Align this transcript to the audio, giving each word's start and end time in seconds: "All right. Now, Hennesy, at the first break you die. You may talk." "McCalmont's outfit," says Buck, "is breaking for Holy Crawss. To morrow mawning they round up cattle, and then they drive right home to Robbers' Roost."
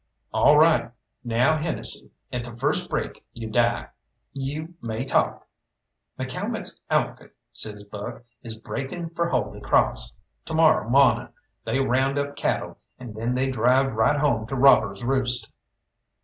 "All 0.33 0.57
right. 0.57 0.89
Now, 1.23 1.55
Hennesy, 1.57 2.09
at 2.33 2.43
the 2.43 2.57
first 2.57 2.89
break 2.89 3.23
you 3.33 3.51
die. 3.51 3.89
You 4.33 4.73
may 4.81 5.05
talk." 5.05 5.45
"McCalmont's 6.17 6.81
outfit," 6.89 7.35
says 7.51 7.83
Buck, 7.83 8.23
"is 8.41 8.55
breaking 8.57 9.11
for 9.11 9.29
Holy 9.29 9.61
Crawss. 9.61 10.17
To 10.45 10.55
morrow 10.55 10.89
mawning 10.89 11.29
they 11.65 11.77
round 11.79 12.17
up 12.17 12.35
cattle, 12.35 12.79
and 12.97 13.13
then 13.13 13.35
they 13.35 13.51
drive 13.51 13.91
right 13.93 14.19
home 14.19 14.47
to 14.47 14.55
Robbers' 14.55 15.03
Roost." 15.03 15.51